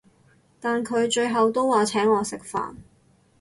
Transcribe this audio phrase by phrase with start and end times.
[0.59, 2.73] 但佢最後都話請我食飯